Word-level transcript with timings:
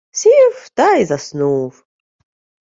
Сів 0.11 0.69
та 0.73 0.93
й 0.95 1.05
заснув. 1.05 1.85